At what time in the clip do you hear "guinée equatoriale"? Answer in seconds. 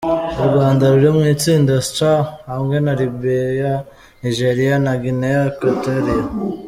5.01-6.13